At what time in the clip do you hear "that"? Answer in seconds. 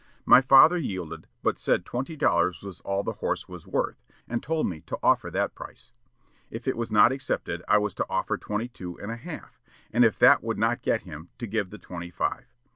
5.29-5.53, 10.17-10.41